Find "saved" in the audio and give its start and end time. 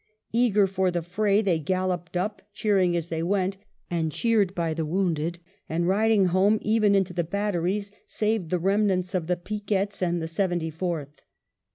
8.07-8.49